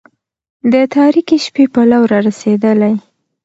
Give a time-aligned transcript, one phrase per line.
[0.71, 2.93] د تاريكي شپې پلو را رسېدلى